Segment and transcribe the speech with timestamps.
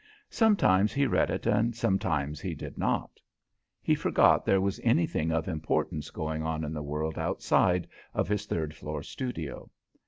[0.31, 3.19] Sometimes he read it and sometimes he did not.
[3.83, 8.47] He forgot there was anything of importance going on in the world outside of his
[8.47, 9.69] third floor studio.